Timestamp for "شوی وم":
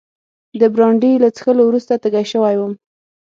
2.33-2.73